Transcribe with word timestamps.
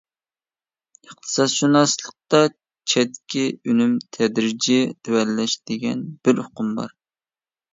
ئىقتىسادشۇناسلىقتا 1.07 2.39
چەتكى 2.93 3.43
ئۈنۈم 3.59 3.93
تەدرىجىي 4.19 4.83
تۆۋەنلەش 5.03 5.57
دېگەن 5.73 6.03
بىر 6.27 6.43
ئۇقۇم 6.47 6.75
بار. 6.81 6.99